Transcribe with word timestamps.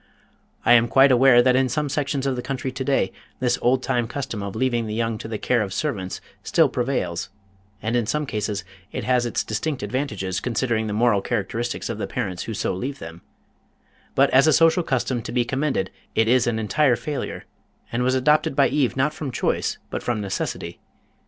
I 0.65 0.73
am 0.73 0.87
quite 0.87 1.11
aware 1.11 1.43
that 1.43 1.55
in 1.55 1.69
some 1.69 1.87
sections 1.87 2.25
of 2.25 2.35
the 2.35 2.41
country 2.41 2.71
to 2.71 2.83
day 2.83 3.11
this 3.39 3.59
oldtime 3.61 4.07
custom 4.07 4.41
of 4.41 4.55
leaving 4.55 4.87
the 4.87 4.95
young 4.95 5.19
to 5.19 5.27
the 5.27 5.37
care 5.37 5.61
of 5.61 5.71
servants 5.75 6.19
still 6.41 6.69
prevails, 6.69 7.29
and 7.83 7.95
in 7.95 8.07
some 8.07 8.25
cases 8.25 8.63
it 8.91 9.03
has 9.03 9.27
its 9.27 9.43
distinct 9.43 9.83
advantages 9.83 10.39
considering 10.39 10.87
the 10.87 10.93
moral 10.93 11.21
characteristics 11.21 11.87
of 11.87 11.99
the 11.99 12.07
parents 12.07 12.45
who 12.45 12.55
so 12.55 12.73
leave 12.73 12.97
them, 12.97 13.21
but 14.15 14.31
as 14.31 14.47
a 14.47 14.53
social 14.53 14.81
custom 14.81 15.21
to 15.21 15.31
be 15.31 15.45
commended 15.45 15.91
it 16.15 16.27
is 16.27 16.47
an 16.47 16.57
entire 16.57 16.95
failure, 16.95 17.45
and 17.91 18.01
was 18.01 18.15
adopted 18.15 18.55
by 18.55 18.67
Eve 18.69 18.97
not 18.97 19.13
from 19.13 19.31
choice, 19.31 19.77
but 19.91 20.01
from 20.01 20.19
necessity. 20.19 20.79